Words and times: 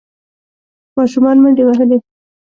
ماشومان 0.97 1.37
منډې 1.43 1.63
وهلې. 1.65 1.97